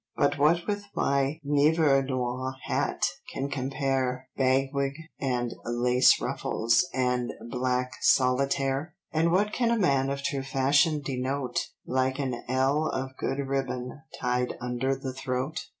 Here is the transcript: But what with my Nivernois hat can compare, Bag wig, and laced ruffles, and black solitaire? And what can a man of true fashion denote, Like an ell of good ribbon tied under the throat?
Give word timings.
But 0.17 0.39
what 0.39 0.65
with 0.65 0.85
my 0.95 1.39
Nivernois 1.45 2.53
hat 2.63 3.05
can 3.31 3.51
compare, 3.51 4.27
Bag 4.35 4.69
wig, 4.73 4.93
and 5.19 5.53
laced 5.63 6.19
ruffles, 6.19 6.83
and 6.91 7.31
black 7.51 7.91
solitaire? 8.01 8.95
And 9.11 9.31
what 9.31 9.53
can 9.53 9.69
a 9.69 9.77
man 9.77 10.09
of 10.09 10.23
true 10.23 10.41
fashion 10.41 11.01
denote, 11.03 11.67
Like 11.85 12.17
an 12.17 12.43
ell 12.49 12.87
of 12.87 13.15
good 13.17 13.47
ribbon 13.47 14.01
tied 14.19 14.57
under 14.59 14.95
the 14.95 15.13
throat? 15.13 15.67